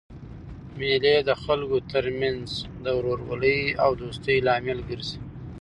[0.79, 2.45] مېلې د خلکو ترمنځ
[2.83, 5.17] د ورورولۍ او دوستۍ لامل ګرځي.